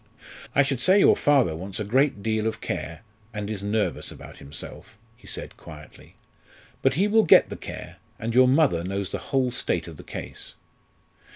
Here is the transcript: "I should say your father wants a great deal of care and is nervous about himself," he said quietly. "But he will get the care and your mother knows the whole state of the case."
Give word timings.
"I 0.55 0.63
should 0.63 0.79
say 0.79 0.97
your 0.99 1.15
father 1.15 1.55
wants 1.55 1.79
a 1.79 1.83
great 1.83 2.23
deal 2.23 2.47
of 2.47 2.59
care 2.59 3.01
and 3.35 3.51
is 3.51 3.61
nervous 3.61 4.09
about 4.11 4.37
himself," 4.39 4.97
he 5.15 5.27
said 5.27 5.57
quietly. 5.57 6.15
"But 6.81 6.95
he 6.95 7.07
will 7.07 7.21
get 7.23 7.49
the 7.51 7.55
care 7.55 7.97
and 8.17 8.33
your 8.33 8.47
mother 8.47 8.83
knows 8.83 9.11
the 9.11 9.19
whole 9.29 9.51
state 9.51 9.87
of 9.87 9.97
the 9.97 10.03
case." 10.03 10.55